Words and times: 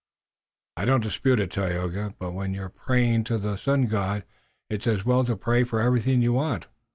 "I 0.77 0.85
don't 0.85 1.01
dispute 1.03 1.39
it, 1.39 1.51
Tayoga, 1.51 2.15
but 2.17 2.31
when 2.31 2.55
you're 2.55 2.69
praying 2.69 3.25
to 3.25 3.37
the 3.37 3.55
Sun 3.55 3.85
God 3.85 4.23
it's 4.67 4.87
as 4.87 5.05
well 5.05 5.23
to 5.25 5.35
pray 5.35 5.63
for 5.63 5.79
everything 5.79 6.23
you 6.23 6.33
want." 6.33 6.65